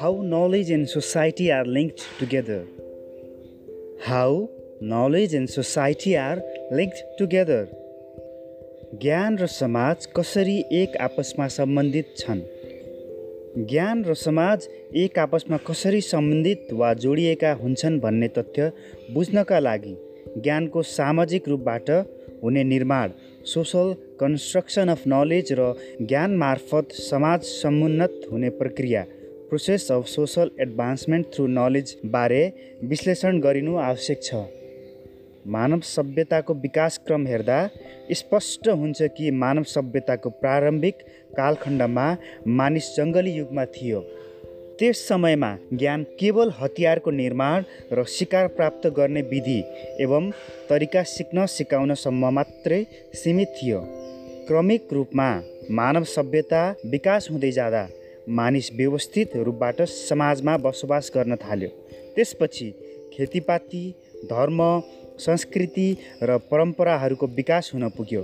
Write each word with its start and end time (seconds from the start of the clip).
how 0.00 0.22
knowledge 0.22 0.70
and 0.70 0.88
society 0.88 1.52
are 1.52 1.64
linked 1.66 2.02
together. 2.18 2.64
How 4.02 4.48
knowledge 4.80 5.34
and 5.34 5.50
society 5.50 6.16
are 6.16 6.38
linked 6.72 7.02
together. 7.18 7.66
ज्ञान 9.02 9.36
र 9.38 9.46
समाज 9.46 10.06
कसरी 10.16 10.56
एक 10.72 10.96
आपसमा 11.00 11.48
सम्बन्धित 11.56 12.14
छन् 12.18 12.40
ज्ञान 13.66 14.02
र 14.04 14.14
समाज 14.22 14.68
एक 15.02 15.18
आपसमा 15.18 15.56
कसरी 15.68 16.00
सम्बन्धित 16.00 16.72
वा 16.80 16.92
जोडिएका 17.04 17.52
हुन्छन् 17.62 18.00
भन्ने 18.00 18.28
तथ्य 18.38 18.72
बुझ्नका 19.14 19.58
लागि 19.58 19.94
ज्ञानको 20.38 20.82
सामाजिक 20.96 21.48
रूपबाट 21.48 21.90
हुने 22.42 22.64
निर्माण 22.64 23.10
सोसल 23.54 23.94
कन्स्ट्रक्सन 24.20 24.88
अफ 24.88 25.06
नलेज 25.08 25.52
र 25.60 25.72
ज्ञान 26.02 26.36
मार्फत 26.44 27.00
समाज 27.04 27.40
समुन्नत 27.54 28.20
हुने 28.32 28.50
प्रक्रिया 28.60 29.06
process 29.50 29.90
of 29.92 30.04
social 30.06 30.50
advancement 30.60 31.26
through 31.34 31.46
knowledge 31.46 31.94
बारे 32.06 32.42
विश्लेषण 32.84 33.40
गरिनु 33.40 33.76
आवश्यक 33.78 34.22
छ। 34.22 34.42
मानव 35.46 35.80
सभ्यताको 35.86 36.54
विकासक्रम 36.54 37.26
हेर्दा 37.26 37.58
स्पष्ट 38.12 38.68
हुन्छ 38.68 39.08
कि 39.16 39.30
मानव 39.40 39.62
सभ्यताको 39.72 40.30
प्रारम्भिक 40.42 41.02
कालखण्डमा 41.36 42.06
मानिस 42.60 42.94
जङ्गली 42.96 43.32
युगमा 43.32 43.64
थियो। 43.74 44.00
त्यस 44.78 45.06
समयमा 45.08 45.52
ज्ञान 45.74 46.06
केवल 46.20 46.52
हतियारको 46.60 47.10
निर्माण 47.10 47.64
र 47.92 48.04
शिकार 48.08 48.46
प्राप्त 48.56 48.86
गर्ने 48.96 49.22
विधि 49.30 49.60
एवं 50.00 50.30
तरिका 50.70 51.02
सिक्न 51.10 51.46
सिकाउनसम्म 51.50 52.34
मात्रै 52.34 52.84
सीमित 53.14 53.56
थियो। 53.62 53.84
क्रमिक 54.48 54.92
रूपमा 54.92 55.32
मानव 55.70 56.04
सभ्यता 56.16 56.68
विकास 56.86 57.28
हुँदै 57.30 57.50
जाँदा 57.52 57.88
मानिस 58.30 58.70
व्यवस्थित 58.72 59.36
रूपबाट 59.36 59.82
समाजमा 59.82 60.56
बसोबास 60.56 61.10
गर्न 61.14 61.36
थाल्यो। 61.36 61.68
त्यसपछि 62.16 62.70
खेतीपाती 63.14 63.84
धर्म 64.24 64.60
संस्कृति 65.18 65.96
र 66.22 66.38
परम्पराहरूको 66.50 67.26
विकास 67.26 67.70
हुन 67.74 67.88
पुग्यो। 67.88 68.22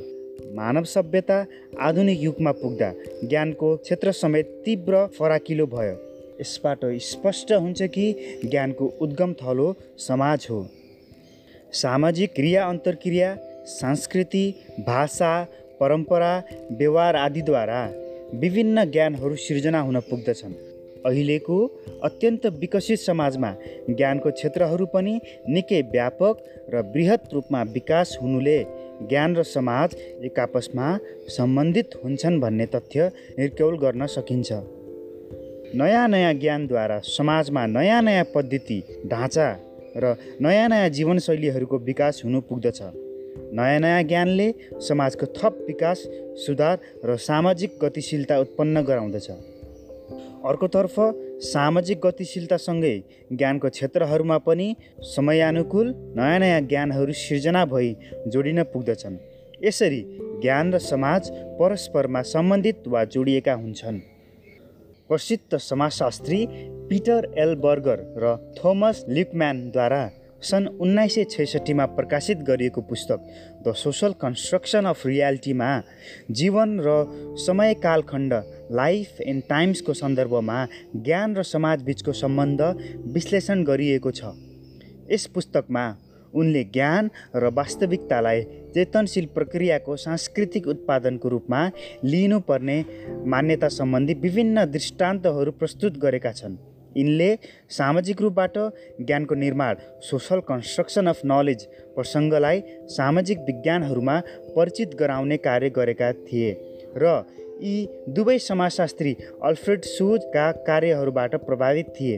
मानव 0.54 0.84
सभ्यता 0.84 1.44
आधुनिक 1.80 2.22
युगमा 2.22 2.52
पुग्दा 2.52 2.92
ज्ञानको 3.24 3.76
क्षेत्र 3.76 4.12
समेत 4.12 4.46
तीव्र 4.64 5.06
फराकिलो 5.18 5.66
भयो। 5.66 5.96
यसबाट 6.40 6.84
स्पष्ट 7.02 7.52
हुन्छ 7.52 7.82
कि 7.82 8.40
ज्ञानको 8.44 8.86
उद्गम 9.00 9.32
थलो 9.32 9.74
समाज 9.98 10.46
हो। 10.50 10.66
सामाजिक 11.72 12.34
क्रिया 12.34 12.66
अन्तर्क्रिया 12.68 13.36
संस्कृति 13.66 14.44
भाषा 14.80 15.32
परम्परा 15.80 16.32
व्यवहार 16.72 17.16
आदिद्वारा 17.16 17.80
विभिन्न 18.34 18.84
ज्ञानहरू 18.84 19.36
सिर्जना 19.36 19.80
हुन 19.80 20.00
पुग्दछन्। 20.00 20.54
अहिलेको 21.06 21.56
अत्यन्त 22.02 22.46
विकसित 22.46 22.98
समाजमा 22.98 23.54
ज्ञानको 23.90 24.30
क्षेत्रहरू 24.30 24.86
पनि 24.86 25.20
निकै 25.48 25.82
व्यापक 25.82 26.36
र 26.74 26.82
बृहत 26.82 27.22
रूपमा 27.32 27.62
विकास 27.62 28.18
हुनुले 28.22 28.64
ज्ञान 29.08 29.36
र 29.36 29.42
समाज 29.42 29.94
एक 30.24 30.38
आपसमा 30.40 30.98
सम्बन्धित 31.28 31.90
हुन्छन् 32.04 32.40
भन्ने 32.40 32.66
तथ्य 32.66 33.10
निर्क्यौल 33.38 33.78
गर्न 33.78 34.06
सकिन्छ। 34.06 34.52
नयाँ 35.74 36.08
नयाँ 36.08 36.34
ज्ञानद्वारा 36.34 36.98
समाजमा 36.98 37.66
नयाँ 37.66 38.02
नयाँ 38.02 38.24
पद्धति 38.34 38.82
ढाँचा 39.06 39.48
र 39.96 40.16
नयाँ 40.42 40.68
नयाँ 40.68 40.88
जीवनशैलीहरूको 40.88 41.78
विकास 41.78 42.22
हुनु 42.24 42.40
पुग्दछ। 42.40 42.82
नयाँ 43.56 43.80
नयाँ 43.80 44.02
ज्ञानले 44.02 44.48
समाजको 44.88 45.26
थप 45.36 45.64
विकास 45.66 45.98
सुधार 46.44 46.78
र 47.04 47.16
सामाजिक 47.16 47.78
गतिशीलता 47.82 48.38
उत्पन्न 48.38 48.82
गराउँदछ। 48.82 49.28
अर्कोतर्फ 50.48 50.94
सामाजिक 51.44 52.00
गतिशीलतासँगै 52.00 52.96
ज्ञानको 53.32 53.68
क्षेत्रहरूमा 53.68 54.38
पनि 54.38 54.68
समयानुकूल 55.14 55.94
नयाँ 56.16 56.38
नयाँ 56.38 56.60
ज्ञानहरू 56.62 57.12
सिर्जना 57.12 57.64
भई 57.64 57.88
जोडिन 58.28 58.62
पुग्दछन्। 58.62 59.16
यसरी 59.64 60.02
ज्ञान 60.42 60.72
र 60.74 60.78
समाज 60.78 61.30
परस्परमा 61.58 62.22
सम्बन्धित 62.22 62.88
वा 62.88 63.04
जोडिएका 63.04 63.54
हुन्छन्। 63.54 63.98
प्रसिद्ध 65.08 65.58
समाजशास्त्री 65.60 66.46
पिटर 66.88 67.32
एल 67.38 67.54
बर्गर 67.56 67.98
र 68.18 68.36
थोमस 68.58 69.04
लिकम्यानद्वारा 69.08 70.02
सन् 70.42 70.66
उन्नाइस 70.80 71.14
सय 71.14 71.24
छैसठीमा 71.24 71.84
प्रकाशित 71.96 72.38
गरिएको 72.38 72.80
पुस्तक 72.80 73.20
द 73.66 73.72
सोसल 73.74 74.12
कन्स्ट्रक्सन 74.12 74.84
अफ 74.84 75.06
रियालिटीमा 75.06 75.70
जीवन 76.30 76.78
र 76.80 76.92
समय 77.46 77.74
कालखण्ड 77.82 78.32
लाइफ 78.72 79.20
एन्ड 79.20 79.42
टाइम्सको 79.48 79.92
सन्दर्भमा 79.94 80.66
ज्ञान 80.96 81.36
र 81.36 81.42
समाजबिचको 81.42 82.12
सम्बन्ध 82.12 82.60
विश्लेषण 83.14 83.64
गरिएको 83.64 84.10
छ। 84.10 84.34
यस 85.10 85.26
पुस्तकमा 85.34 85.86
उनले 86.34 86.64
ज्ञान 86.64 87.10
र 87.34 87.50
वास्तविकतालाई 87.56 88.42
चेतनशील 88.74 89.26
प्रक्रियाको 89.34 89.96
सांस्कृतिक 89.96 90.66
उत्पादनको 90.68 91.28
रूपमा 91.28 91.66
लिनुपर्ने 92.04 92.78
मान्यता 93.26 93.68
सम्बन्धी 93.72 94.14
विभिन्न 94.14 94.64
दृष्टान्तहरू 94.70 95.52
प्रस्तुत 95.52 95.98
गरेका 95.98 96.32
छन्। 96.32 96.56
यिनले 96.96 97.30
सामाजिक 97.76 98.20
रूपबाट 98.22 98.58
ज्ञानको 99.00 99.34
निर्माण 99.34 99.74
सोसल 100.02 100.40
कन्स्ट्रक्सन 100.48 101.06
अफ 101.06 101.20
नलेज 101.24 101.66
प्रसङ्गलाई 101.96 102.62
सामाजिक 102.96 103.38
विज्ञानहरूमा 103.46 104.20
परिचित 104.56 104.94
गराउने 105.00 105.36
कार्य 105.48 105.70
गरेका 105.78 106.12
थिए 106.26 106.52
र 106.96 107.16
यी 107.62 107.76
दुवै 108.16 108.38
समाजशास्त्री 108.44 109.12
अल्फ्रेड 109.42 109.84
सुजका 109.88 110.50
कार्यहरूबाट 110.66 111.34
प्रभावित 111.44 111.92
थिए। 112.00 112.16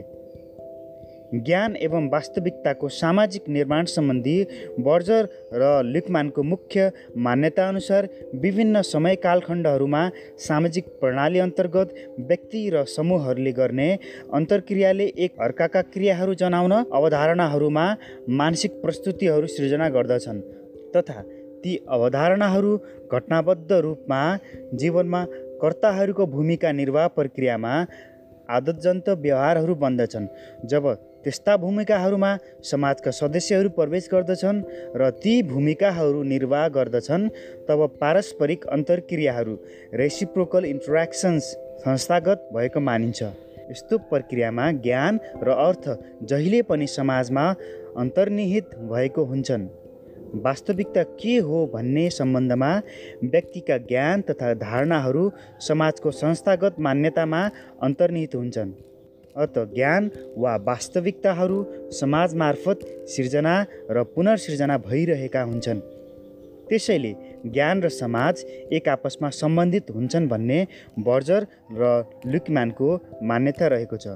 ज्ञान 1.35 1.77
एवं 1.77 2.09
वास्तविकताको 2.09 2.89
सामाजिक 2.89 3.49
निर्माण 3.49 3.85
सम्बन्धी 3.87 4.37
बर्जर 4.81 5.29
र 5.53 5.83
लिकमानको 5.85 6.43
मुख्य 6.43 6.91
मान्यताअनुसार 7.17 8.09
विभिन्न 8.35 8.83
समय 8.83 9.17
कालखण्डहरूमा 9.17 10.03
सामाजिक 10.39 10.87
प्रणाली 11.01 11.39
अन्तर्गत 11.39 11.95
व्यक्ति 12.21 12.69
र 12.75 12.85
समूहहरूले 12.89 13.53
गर्ने 13.53 13.89
अन्तर्क्रियाले 14.33 15.07
एक 15.17 15.41
अर्काका 15.41 15.83
क्रियाहरू 15.95 16.35
जनाउन 16.35 16.73
अवधारणाहरूमा 16.73 17.87
मानसिक 18.41 18.81
प्रस्तुतिहरू 18.83 19.47
सृजना 19.47 19.89
गर्दछन् 19.89 20.41
तथा 20.97 21.23
ती 21.65 21.77
अवधारणाहरू 21.89 22.77
घटनाबद्ध 23.13 23.73
रूपमा 23.73 24.21
जीवनमा 24.75 25.25
कर्ताहरूको 25.63 26.27
भूमिका 26.27 26.73
निर्वाह 26.73 27.07
प्रक्रियामा 27.09 27.75
आदतजन्त 28.49 29.09
व्यवहारहरू 29.09 29.75
बन्दछन्। 29.75 30.27
जब 30.67 30.85
त्यस्ता 31.29 31.57
भूमिकाहरूमा 31.57 32.31
समाजका 32.65 33.11
सदस्यहरू 33.11 33.69
प्रवेश 33.71 34.09
गर्दछन् 34.13 34.61
र 34.97 35.11
ती 35.21 35.33
भूमिकाहरू 35.43 36.23
निर्वाह 36.25 36.69
गर्दछन् 36.69 37.29
तब 37.69 37.81
पारस्परिक 38.01 38.65
अन्तर्क्रियाहरू 38.67 39.57
रेसिप्रोकल 39.95 40.65
इन्ट्रेक्सन्स 40.65 41.45
संस्थागत 41.85 42.49
भएको 42.55 42.81
मानिन्छ। 42.81 43.21
यस्तो 43.71 43.99
प्रक्रियामा 44.09 44.71
ज्ञान 44.81 45.21
र 45.45 45.59
अर्थ 45.67 45.85
जहिले 46.25 46.63
पनि 46.65 46.87
समाजमा 46.89 47.45
अन्तर्निहित 47.99 48.75
भएको 48.89 49.25
हुन्छन्। 49.25 49.69
वास्तविकता 50.45 51.03
के 51.21 51.37
हो 51.45 51.65
भन्ने 51.75 52.09
सम्बन्धमा 52.11 52.73
व्यक्तिका 53.25 53.79
ज्ञान 53.85 54.21
तथा 54.23 54.55
धारणाहरू 54.65 55.31
समाजको 55.61 56.11
संस्थागत 56.11 56.81
मान्यतामा 56.81 57.49
अन्तर्निहित 57.83 58.35
हुन्छन्। 58.35 58.73
अत 59.39 59.59
ज्ञान 59.75 60.11
वा 60.37 60.57
वास्तविकताहरू 60.67 61.59
समाज 62.01 62.35
मार्फत 62.35 62.79
सिर्जना 63.09 63.55
र 63.91 64.05
पुनर्सिर्जना 64.15 64.79
भइरहेका 64.79 65.43
हुन्छन्। 65.43 65.81
त्यसैले 66.69 67.13
ज्ञान 67.47 67.83
र 67.83 67.89
समाज 67.89 68.45
एक 68.73 68.89
आपसमा 68.89 69.29
सम्बन्धित 69.33 69.91
हुन्छन् 69.91 70.29
भन्ने 70.29 70.61
बर्जर 71.01 71.47
र 71.73 71.83
लुकम्यानको 72.27 72.89
मान्यता 73.23 73.67
रहेको 73.67 73.97
छ। 73.97 74.07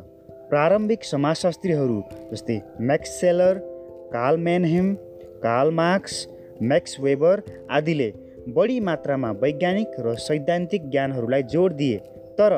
प्रारम्भिक 0.50 1.04
समाजशास्त्रीहरू 1.04 1.98
जस्तै 2.32 2.58
Max Scheler 2.80 3.54
Karl Mannheim 4.12 4.94
Karl 5.44 5.70
Marx 5.74 6.16
Max 6.62 7.00
Weber 7.00 7.42
आदिले 7.70 8.12
बढी 8.48 8.78
मात्रामा 8.80 9.30
वैज्ञानिक 9.42 9.88
र 10.00 10.14
सैद्धान्तिक 10.18 10.90
ज्ञानहरूलाई 10.90 11.42
जोड 11.52 11.72
दिए। 11.72 11.98
तर 12.38 12.52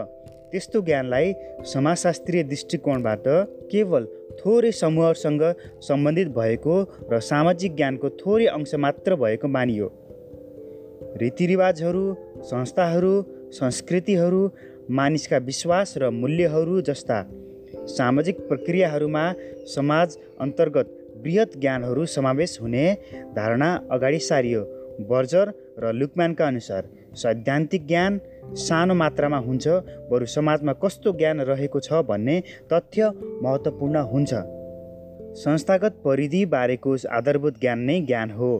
त्यस्तो 0.55 0.81
ज्ञानलाई 0.87 1.33
समाजशास्त्रीय 1.67 2.43
दृष्टिकोणबाट 2.51 3.25
केवल 3.71 4.05
थोरै 4.39 4.71
समूहसँग 4.73 5.43
सम्बन्धित 5.83 6.29
भएको 6.37 6.75
र 7.11 7.19
सामाजिक 7.31 7.75
ज्ञानको 7.77 8.09
थोरै 8.21 8.47
अंश 8.47 8.75
मात्र 8.85 9.17
भएको 9.23 9.49
मानियो। 9.56 9.89
रीतिरिवाजहरू 11.23 12.05
संस्थाहरू 12.51 13.12
संस्कृतिहरू 13.59 14.43
मानिसका 14.99 15.39
विश्वास 15.51 15.99
र 15.99 16.11
मूल्यहरू 16.23 16.81
जस्ता 16.89 17.19
सामाजिक 17.99 18.47
प्रक्रियाहरूमा 18.49 19.25
समाज 19.75 20.19
अन्तर्गत 20.41 20.99
बृहत 21.25 21.51
ज्ञानहरू 21.59 22.06
समावेश 22.17 22.59
हुने 22.62 22.87
धारणा 23.37 23.71
अगाडि 23.91 24.19
सारियो 24.31 24.62
बर्जर 25.11 25.47
र 25.83 25.93
लुकम्यानका 25.93 26.47
अनुसार। 26.47 26.83
सैद्धान्तिक 27.17 27.87
ज्ञान 27.87 28.21
सानो 28.59 28.95
मात्रामा 28.95 29.39
हुन्छ 29.47 29.69
बरु 30.11 30.27
समाजमा 30.29 30.73
कस्तो 30.83 31.13
ज्ञान 31.19 31.41
रहेको 31.43 31.81
छ 31.81 32.03
भन्ने 32.09 32.37
तथ्य 32.73 33.11
महत्त्वपूर्ण 33.43 34.03
हुन्छ। 34.13 34.33
संस्थागत 35.37 36.01
परिधि 36.05 36.45
बारेको 36.49 36.97
आधारभूत 37.13 37.61
ज्ञान 37.61 37.79
नै 37.81 38.01
ज्ञान 38.03 38.31
हो। 38.31 38.53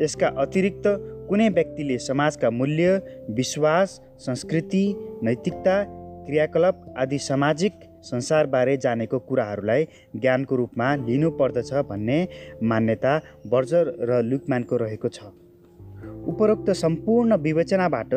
यसका 0.00 0.28
अतिरिक्त 0.38 0.86
कुनै 1.28 1.48
व्यक्तिले 1.50 1.98
समाजका 2.00 2.50
मूल्य 2.52 3.00
विश्वास 3.36 4.00
संस्कृति 4.20 4.84
नैतिकता 5.22 5.76
क्रियाकलाप 6.26 6.84
आदि 6.98 7.18
सामाजिक 7.20 7.72
संसारबारे 8.04 8.76
जानेको 8.76 9.18
कुराहरूलाई 9.28 9.86
ज्ञानको 10.16 10.56
रूपमा 10.56 10.94
लिनुपर्दछ 11.06 11.72
भन्ने 11.88 12.18
मान्यता 12.62 13.14
बर्जर 13.46 13.84
र 14.00 14.22
लुकम्यानको 14.24 14.76
रहेको 14.76 15.08
छ। 15.08 15.18
उपरोक्त 16.26 16.70
सम्पूर्ण 16.70 17.36
विवेचनाबाट 17.36 18.14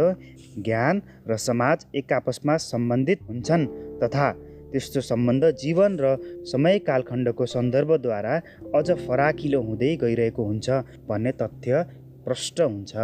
ज्ञान 0.66 1.02
र 1.30 1.38
समाज 1.38 1.86
एक 1.96 2.14
आपसमा 2.14 2.58
सम्बन्धित 2.58 3.20
हुन्छन् 3.30 3.66
तथा 4.04 4.28
त्यस्तो 4.72 5.02
सम्बन्ध 5.02 5.44
जीवन 5.62 5.98
र 6.02 6.16
समय 6.52 6.80
कालखण्डको 6.90 7.46
सन्दर्भद्वारा 7.46 8.36
अझ 8.76 8.88
फराकिलो 9.08 9.62
हुँदै 9.62 9.96
गइरहेको 9.96 10.44
हुन्छ 10.44 10.70
भन्ने 11.10 11.32
तथ्य 11.42 11.84
प्रष्ट 12.26 12.62
हुन्छ। 12.62 12.96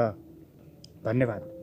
धन्यवाद। 1.05 1.54